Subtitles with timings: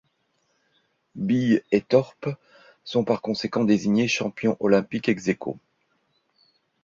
[1.13, 2.27] Bie et Thorpe
[2.83, 5.59] sont par conséquent désignés champions olympiques ex-æquo.